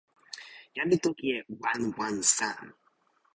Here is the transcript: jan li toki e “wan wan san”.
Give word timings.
jan 0.75 0.87
li 0.91 0.97
toki 1.03 1.27
e 1.37 1.39
“wan 1.63 1.81
wan 1.97 2.15
san”. 2.35 2.61